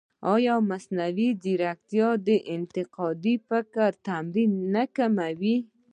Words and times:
ایا 0.33 0.55
مصنوعي 0.69 1.29
ځیرکتیا 1.43 2.09
د 2.27 2.29
انتقادي 2.55 3.35
فکر 3.47 3.89
تمرین 4.07 4.51
نه 4.73 4.83
کموي؟ 4.95 5.57